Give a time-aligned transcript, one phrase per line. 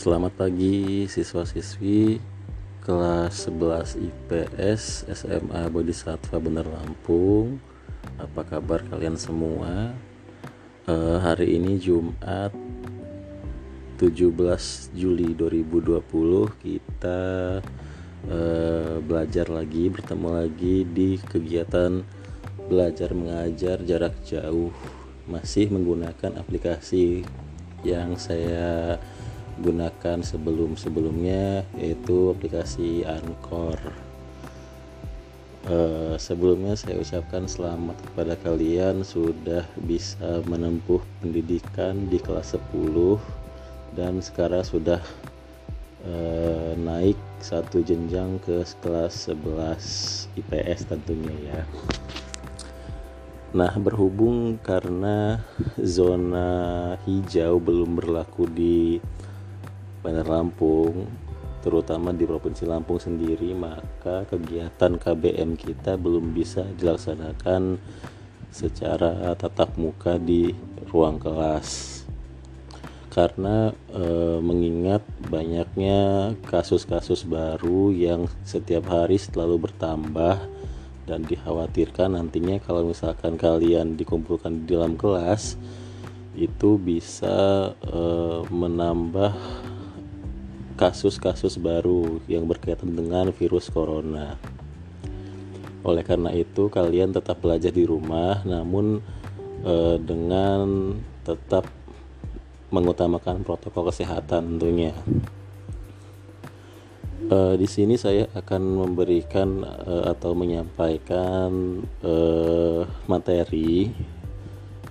[0.00, 2.16] Selamat pagi siswa-siswi
[2.80, 7.60] kelas 11 IPS SMA Bodhisatwa Bener Lampung.
[8.16, 9.92] Apa kabar kalian semua?
[10.88, 12.48] Uh, hari ini Jumat
[14.00, 16.00] 17 Juli 2020
[16.64, 17.20] kita
[18.24, 22.00] uh, belajar lagi bertemu lagi di kegiatan
[22.72, 24.72] belajar mengajar jarak jauh
[25.28, 27.20] masih menggunakan aplikasi
[27.84, 28.96] yang saya
[29.60, 33.76] gunakan sebelum-sebelumnya yaitu aplikasi Anchor.
[35.68, 43.20] Uh, sebelumnya saya ucapkan selamat kepada kalian sudah bisa menempuh pendidikan di kelas 10
[43.92, 45.04] dan sekarang sudah
[46.08, 51.60] uh, naik satu jenjang ke kelas 11 IPS tentunya ya.
[53.50, 55.42] Nah, berhubung karena
[55.82, 59.02] zona hijau belum berlaku di
[60.00, 61.04] Bandar Lampung,
[61.60, 67.76] terutama di Provinsi Lampung sendiri, maka kegiatan KBM kita belum bisa dilaksanakan
[68.48, 70.50] secara tatap muka di
[70.88, 72.00] ruang kelas.
[73.10, 80.38] Karena e, mengingat banyaknya kasus-kasus baru yang setiap hari selalu bertambah
[81.10, 85.58] dan dikhawatirkan nantinya kalau misalkan kalian dikumpulkan di dalam kelas
[86.38, 88.00] itu bisa e,
[88.46, 89.34] menambah
[90.80, 94.40] kasus-kasus baru yang berkaitan dengan virus corona.
[95.84, 99.04] Oleh karena itu kalian tetap belajar di rumah namun
[99.60, 101.68] e, dengan tetap
[102.72, 104.96] mengutamakan protokol kesehatan tentunya
[107.28, 113.92] uh, di sini saya akan memberikan uh, atau menyampaikan uh, materi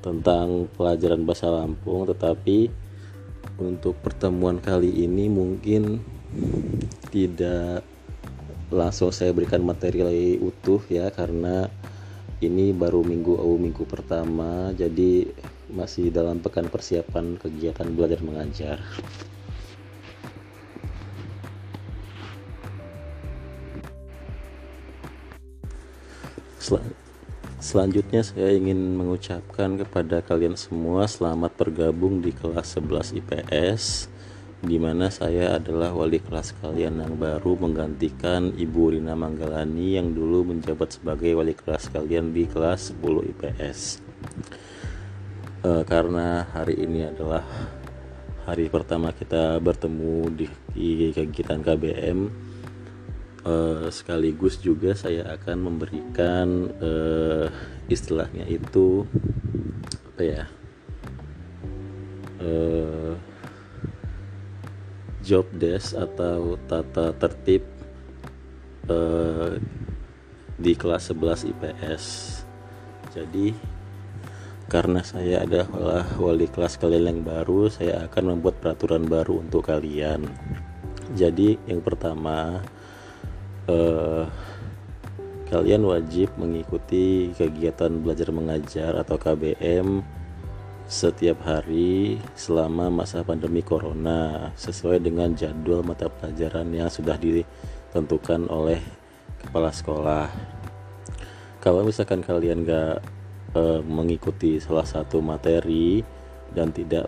[0.00, 2.72] tentang pelajaran bahasa Lampung tetapi
[3.60, 6.00] untuk pertemuan kali ini mungkin
[7.12, 7.84] tidak
[8.72, 11.68] langsung saya berikan materi utuh ya karena
[12.40, 15.28] ini baru minggu oh, minggu pertama jadi
[15.70, 18.80] masih dalam pekan persiapan kegiatan belajar mengajar.
[27.60, 34.08] Sel selanjutnya saya ingin mengucapkan kepada kalian semua selamat bergabung di kelas 11 IPS
[34.64, 40.48] di mana saya adalah wali kelas kalian yang baru menggantikan Ibu Rina Manggalani yang dulu
[40.48, 44.00] menjabat sebagai wali kelas kalian di kelas 10 IPS.
[45.60, 47.44] E, karena hari ini adalah
[48.48, 52.48] hari pertama kita bertemu di, di kegiatan KBM
[53.44, 57.46] uh, sekaligus juga saya akan memberikan uh,
[57.90, 59.04] istilahnya itu
[60.14, 60.42] apa ya
[62.44, 63.14] uh,
[65.24, 67.64] job desk atau tata tertib
[68.88, 69.56] uh,
[70.60, 72.04] di kelas 11 IPS
[73.10, 73.52] jadi
[74.70, 80.30] karena saya adalah wali kelas kalian yang baru saya akan membuat peraturan baru untuk kalian.
[81.18, 82.62] Jadi yang pertama
[83.68, 84.24] eh,
[85.50, 90.00] kalian wajib mengikuti kegiatan belajar mengajar atau KBM
[90.90, 98.82] setiap hari selama masa pandemi corona sesuai dengan jadwal mata pelajaran yang sudah ditentukan oleh
[99.38, 100.26] kepala sekolah.
[101.62, 103.06] Kalau misalkan kalian gak
[103.54, 106.02] e, mengikuti salah satu materi
[106.50, 107.06] dan tidak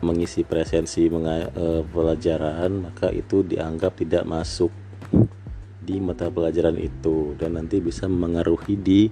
[0.00, 4.72] mengisi presensi e, pelajaran, maka itu dianggap tidak masuk
[5.88, 9.08] di mata pelajaran itu dan nanti bisa mengaruhi di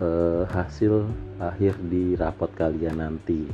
[0.00, 1.04] uh, hasil
[1.36, 3.44] akhir di rapot kalian nanti.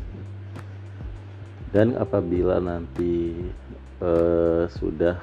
[1.75, 3.35] Dan apabila nanti
[3.99, 5.19] uh, sudah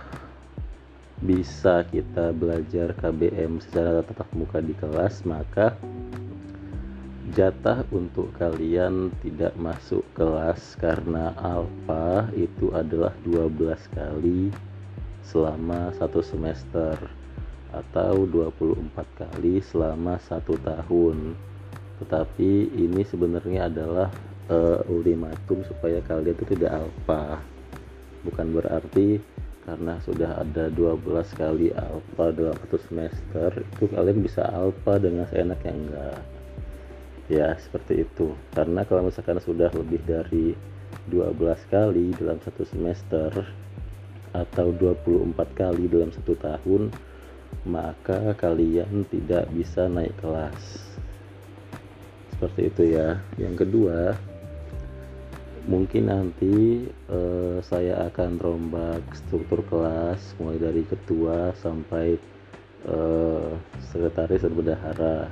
[1.24, 5.76] bisa kita belajar KBM secara tatap muka di kelas maka
[7.36, 13.52] jatah untuk kalian tidak masuk kelas karena alfa itu adalah 12
[13.92, 14.50] kali
[15.30, 16.98] selama satu semester
[17.70, 21.38] atau 24 kali selama satu tahun.
[22.02, 24.10] Tetapi ini sebenarnya adalah
[24.50, 27.38] uh, ultimatum supaya kalian itu tidak alfa
[28.24, 29.20] bukan berarti
[29.64, 30.98] karena sudah ada 12
[31.38, 36.20] kali alfa dalam satu semester itu kalian bisa alfa dengan seenaknya enggak.
[37.30, 38.34] Ya seperti itu.
[38.58, 40.58] Karena kalau misalkan sudah lebih dari
[41.14, 41.38] 12
[41.70, 43.30] kali dalam satu semester
[44.34, 46.94] atau 24 kali dalam satu tahun
[47.66, 50.86] maka kalian tidak bisa naik kelas.
[52.34, 53.20] Seperti itu ya.
[53.36, 54.16] Yang kedua
[55.70, 62.18] mungkin nanti uh, saya akan rombak struktur kelas mulai dari ketua sampai
[62.90, 63.54] uh,
[63.92, 65.30] sekretaris dan bendahara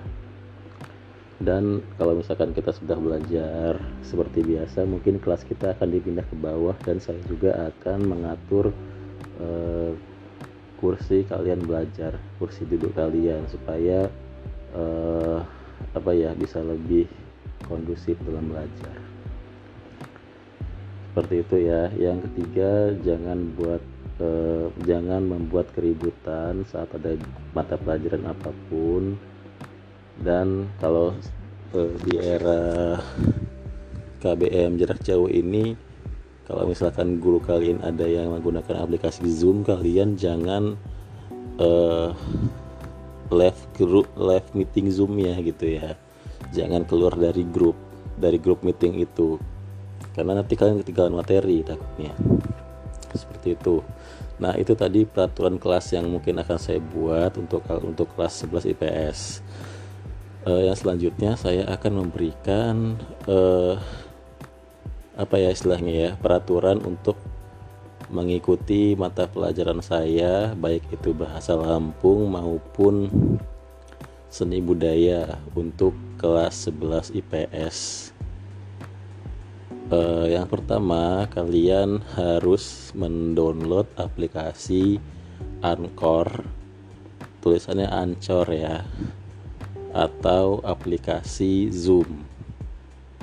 [1.38, 6.74] dan kalau misalkan kita sudah belajar seperti biasa mungkin kelas kita akan dipindah ke bawah
[6.82, 8.74] dan saya juga akan mengatur
[9.38, 9.94] uh,
[10.82, 14.10] kursi kalian belajar kursi duduk kalian supaya
[14.74, 15.42] uh,
[15.94, 17.06] apa ya bisa lebih
[17.66, 18.96] kondusif dalam belajar.
[21.18, 21.90] Seperti itu ya.
[21.98, 23.82] Yang ketiga jangan buat
[24.22, 27.18] eh, jangan membuat keributan saat ada
[27.58, 29.18] mata pelajaran apa pun
[30.22, 31.14] dan kalau
[31.78, 32.98] eh, di era
[34.22, 35.78] KBM jarak jauh ini
[36.48, 40.80] kalau misalkan guru kalian ada yang menggunakan aplikasi Zoom kalian jangan
[41.60, 42.16] uh,
[43.28, 46.00] live group live meeting Zoom ya gitu ya.
[46.56, 47.76] Jangan keluar dari grup
[48.16, 49.36] dari grup meeting itu.
[50.16, 52.16] Karena nanti kalian ketinggalan materi takutnya.
[53.12, 53.84] Seperti itu.
[54.40, 59.20] Nah itu tadi peraturan kelas yang mungkin akan saya buat untuk untuk kelas 11 IPS
[60.48, 62.96] uh, yang selanjutnya saya akan memberikan
[63.28, 63.76] uh,
[65.20, 67.20] apa ya istilahnya ya peraturan untuk
[68.08, 73.12] mengikuti mata pelajaran saya baik itu bahasa Lampung maupun
[74.32, 77.78] seni budaya untuk kelas 11 IPS
[79.92, 85.04] uh, yang pertama kalian harus mendownload aplikasi
[85.60, 86.48] Anchor.
[87.42, 88.84] Tulisannya Anchor ya
[89.96, 92.26] atau aplikasi Zoom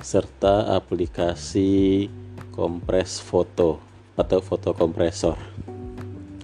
[0.05, 2.13] serta aplikasi
[2.53, 3.81] kompres foto
[4.15, 5.41] atau foto kompresor.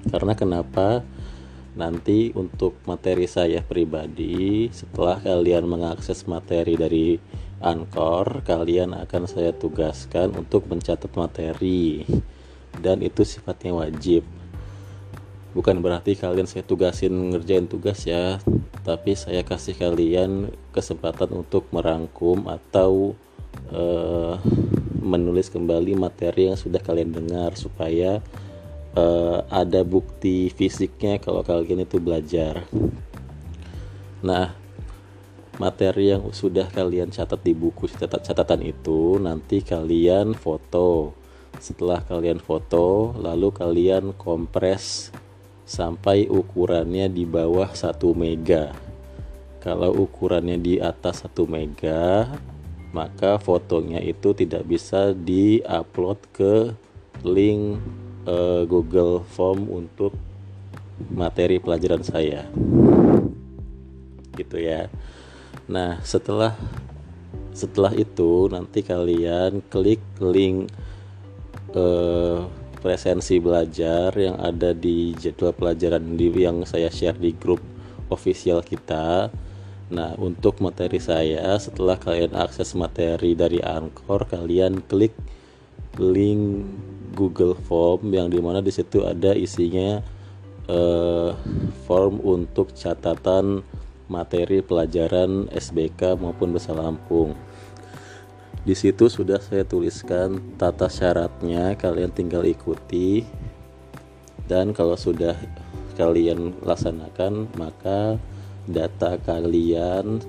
[0.09, 1.05] Karena kenapa?
[1.77, 7.15] Nanti untuk materi saya pribadi setelah kalian mengakses materi dari
[7.61, 12.09] Anchor kalian akan saya tugaskan untuk mencatat materi
[12.81, 14.25] dan itu sifatnya wajib.
[15.53, 18.41] Bukan berarti kalian saya tugasin ngerjain tugas ya
[18.91, 23.15] tapi saya kasih kalian kesempatan untuk merangkum atau
[23.71, 24.35] uh,
[24.99, 28.19] menulis kembali materi yang sudah kalian dengar supaya
[28.99, 32.67] uh, ada bukti fisiknya kalau kalian itu belajar.
[34.27, 34.59] Nah
[35.63, 41.15] materi yang sudah kalian catat di buku catat catatan itu nanti kalian foto.
[41.63, 45.15] Setelah kalian foto lalu kalian kompres
[45.71, 48.75] sampai ukurannya di bawah 1 mega.
[49.63, 52.27] Kalau ukurannya di atas 1 mega
[52.91, 56.75] maka fotonya itu tidak bisa diupload ke
[57.23, 57.79] link
[58.27, 60.11] uh, Google Form untuk
[61.07, 62.51] materi pelajaran saya.
[64.35, 64.91] Gitu ya.
[65.71, 66.59] Nah, setelah
[67.55, 70.71] setelah itu nanti kalian klik link
[71.75, 72.41] eh,
[72.81, 77.61] presensi belajar yang ada di jadwal pelajaran di yang saya share di grup
[78.09, 79.31] official kita.
[79.91, 85.15] Nah, untuk materi saya setelah kalian akses materi dari Anchor, kalian klik
[85.99, 86.67] link
[87.13, 89.99] Google Form yang di mana di situ ada isinya
[90.71, 91.31] eh,
[91.85, 93.67] form untuk catatan
[94.11, 97.35] materi pelajaran SBK maupun bahasa Lampung.
[98.61, 103.25] Di situ sudah saya tuliskan tata syaratnya, kalian tinggal ikuti.
[104.45, 105.33] Dan kalau sudah
[105.97, 108.21] kalian laksanakan, maka
[108.69, 110.21] data kalian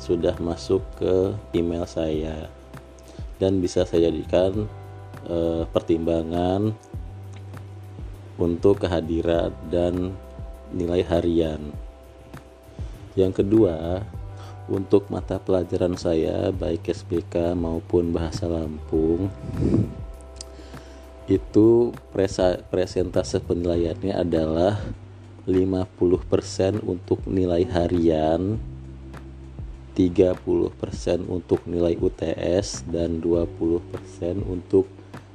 [0.00, 2.48] sudah masuk ke email saya
[3.40, 4.68] dan bisa saya jadikan
[5.24, 6.76] e, pertimbangan
[8.36, 10.12] untuk kehadiran dan
[10.72, 11.72] nilai harian.
[13.16, 14.04] Yang kedua,
[14.70, 19.26] untuk mata pelajaran saya baik SBK maupun bahasa Lampung
[21.26, 21.90] itu
[22.70, 24.78] presentase penilaiannya adalah
[25.44, 28.62] 50% untuk nilai harian
[29.98, 30.38] 30%
[31.26, 34.86] untuk nilai UTS dan 20% untuk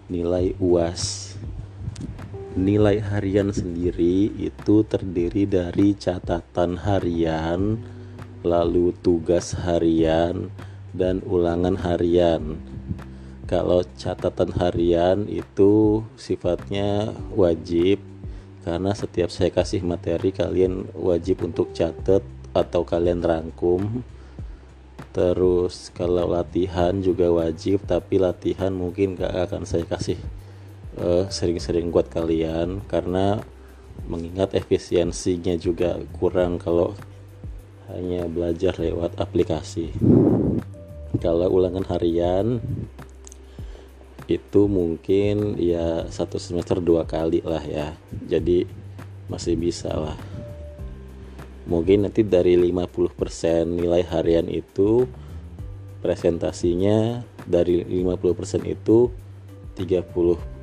[0.08, 1.36] nilai UAS
[2.56, 7.76] nilai harian sendiri itu terdiri dari catatan harian,
[8.46, 10.54] lalu tugas harian,
[10.94, 12.62] dan ulangan harian.
[13.50, 18.02] Kalau catatan harian itu sifatnya wajib
[18.66, 22.22] karena setiap saya kasih materi kalian wajib untuk catat
[22.54, 24.02] atau kalian rangkum.
[25.14, 30.18] Terus kalau latihan juga wajib tapi latihan mungkin gak akan saya kasih
[30.96, 33.44] Eh, sering-sering uh, buat kalian karena
[34.08, 36.96] mengingat efisiensinya juga kurang kalau
[37.94, 39.94] hanya belajar lewat aplikasi.
[41.22, 42.60] Kalau ulangan harian
[44.26, 47.94] itu mungkin ya satu semester dua kali lah ya.
[48.26, 48.66] Jadi
[49.30, 50.18] masih bisa lah.
[51.66, 55.10] Mungkin nanti dari 50% nilai harian itu
[56.06, 59.10] presentasinya dari 50% itu
[59.74, 60.56] 30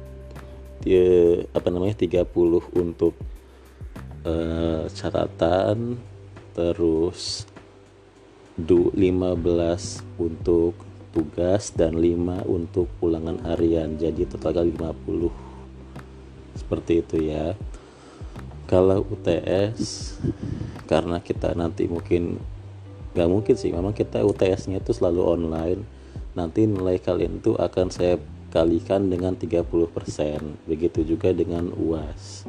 [1.55, 2.27] apa namanya 30
[2.79, 3.15] untuk
[4.27, 5.99] uh, catatan
[6.53, 7.49] terus
[8.61, 8.97] 15
[10.21, 10.77] untuk
[11.13, 13.97] tugas dan 5 untuk ulangan harian.
[13.97, 15.33] Jadi total 50
[16.57, 17.57] seperti itu ya.
[18.69, 20.17] Kalau UTS
[20.89, 22.41] karena kita nanti mungkin
[23.13, 25.83] nggak mungkin sih memang kita UTS nya itu selalu online.
[26.33, 28.17] Nanti nilai kalian itu akan saya
[28.53, 29.65] kalikan dengan 30%
[30.69, 32.45] begitu juga dengan UAS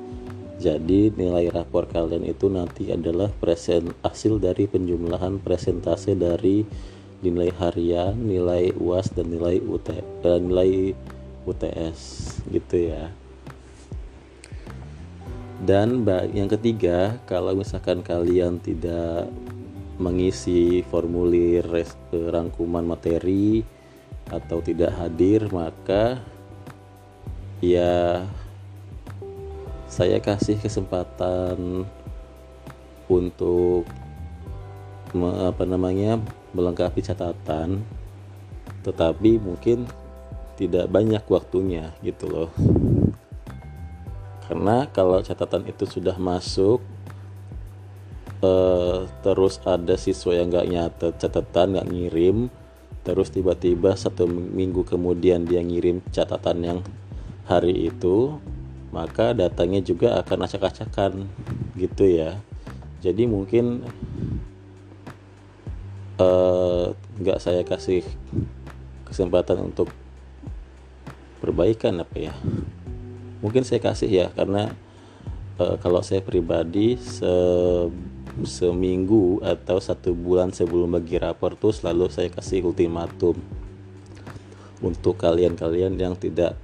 [0.63, 6.63] jadi nilai rapor kalian itu nanti adalah present hasil dari penjumlahan presentase dari
[7.19, 10.95] nilai harian, nilai UAS dan nilai UT uh, nilai
[11.43, 11.99] UTS
[12.47, 13.11] gitu ya.
[15.63, 16.03] Dan
[16.35, 19.31] yang ketiga, kalau misalkan kalian tidak
[19.95, 21.63] mengisi formulir
[22.11, 23.63] rangkuman materi
[24.27, 26.19] atau tidak hadir, maka
[27.63, 28.27] ya
[29.93, 31.85] saya kasih kesempatan
[33.05, 33.85] untuk
[35.13, 36.17] apa namanya
[36.57, 37.85] melengkapi catatan
[38.81, 39.85] tetapi mungkin
[40.57, 42.49] tidak banyak waktunya gitu loh.
[44.49, 46.81] Karena kalau catatan itu sudah masuk
[48.41, 52.37] eh, terus ada siswa yang nggak nyatet catatan nggak ngirim
[53.03, 56.79] terus tiba-tiba satu minggu kemudian dia ngirim catatan yang
[57.43, 58.39] hari itu
[58.93, 61.25] maka datanya juga akan acak-acakan
[61.73, 62.37] gitu ya.
[63.01, 63.81] Jadi mungkin
[66.13, 68.05] Eh, nggak uh, saya kasih
[69.01, 69.89] kesempatan untuk
[71.41, 72.33] perbaikan apa ya.
[73.41, 74.69] Mungkin saya kasih ya karena
[75.57, 77.33] uh, kalau saya pribadi se
[78.45, 83.37] seminggu atau satu bulan sebelum bagi rapor tuh selalu saya kasih ultimatum
[84.81, 86.57] untuk kalian-kalian yang tidak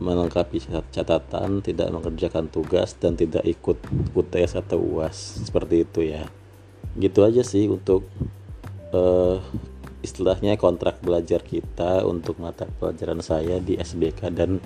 [0.00, 3.76] melengkapi catatan, tidak mengerjakan tugas dan tidak ikut
[4.16, 6.24] UTS atau UAS seperti itu ya.
[6.96, 8.08] Gitu aja sih untuk
[8.96, 9.38] uh,
[10.00, 14.56] istilahnya kontrak belajar kita untuk mata pelajaran saya di SBK dan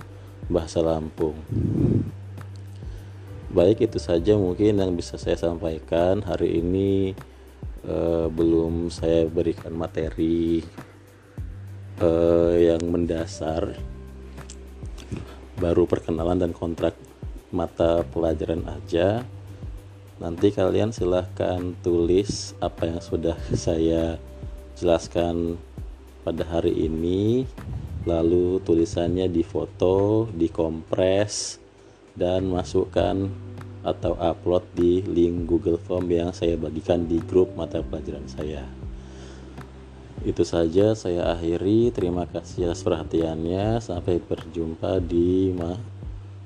[0.47, 1.35] bahasa Lampung.
[3.51, 7.15] Baik itu saja mungkin yang bisa saya sampaikan hari ini
[7.87, 10.63] uh, belum saya berikan materi
[12.03, 13.94] uh, yang mendasar
[15.59, 16.95] baru perkenalan dan kontrak
[17.55, 19.23] mata pelajaran aja.
[20.19, 24.19] Nanti kalian silahkan tulis apa yang sudah saya
[24.79, 25.59] jelaskan
[26.23, 27.47] pada hari ini.
[28.05, 31.57] Lalu tulisannya difoto dikompres
[32.13, 33.33] dan masukkan
[33.81, 38.84] atau upload di link Google Form yang saya bagikan di grup mata pelajaran saya
[40.23, 41.91] itu saja saya akhiri.
[41.91, 43.83] Terima kasih atas perhatiannya.
[43.83, 45.51] Sampai berjumpa di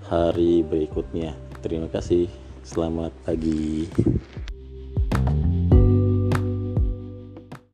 [0.09, 1.37] hari berikutnya.
[1.61, 2.33] Terima kasih.
[2.65, 3.85] Selamat pagi.